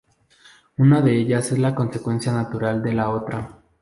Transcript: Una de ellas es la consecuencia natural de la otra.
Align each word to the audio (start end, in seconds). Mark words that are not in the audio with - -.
Una 0.77 0.99
de 0.99 1.15
ellas 1.15 1.51
es 1.51 1.59
la 1.59 1.75
consecuencia 1.75 2.31
natural 2.31 2.81
de 2.81 2.93
la 2.93 3.11
otra. 3.11 3.59